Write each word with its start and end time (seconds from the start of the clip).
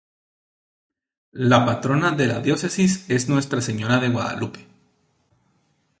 La 1.49 1.59
patrona 1.63 2.09
de 2.09 2.25
la 2.25 2.39
diócesis 2.39 3.07
es 3.07 3.29
Nuestra 3.29 3.61
Señora 3.61 3.99
de 3.99 4.09
Guadalupe. 4.09 4.65